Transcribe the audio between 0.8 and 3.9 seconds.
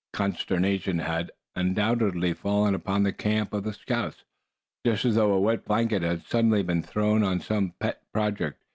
had undoubtedly fallen upon the camp of the